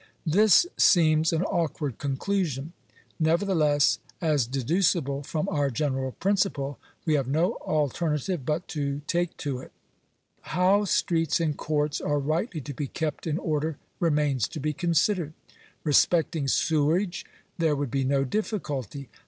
This 0.25 0.65
seems 0.77 1.31
an 1.31 1.43
awkward 1.43 1.99
conclusion; 1.99 2.73
nevertheless, 3.19 3.99
as 4.19 4.47
dedu 4.47 4.79
cible 4.79 5.23
from 5.23 5.47
our 5.49 5.69
general 5.69 6.13
principle, 6.13 6.79
we 7.05 7.13
have 7.13 7.27
no 7.27 7.53
alternative 7.57 8.43
but 8.43 8.67
to 8.69 9.03
take 9.05 9.37
to 9.37 9.59
it. 9.59 9.71
How 10.57 10.85
streets 10.85 11.39
and 11.39 11.55
courts 11.55 12.01
are 12.01 12.17
rightly 12.17 12.61
to 12.61 12.73
be 12.73 12.87
kept 12.87 13.27
in 13.27 13.37
order 13.37 13.77
remains 13.99 14.47
to 14.47 14.59
be 14.59 14.73
considered. 14.73 15.33
Respecting 15.83 16.47
sewage 16.47 17.23
there 17.59 17.75
would 17.75 17.91
be 17.91 18.03
no 18.03 18.23
difficulty. 18.23 19.07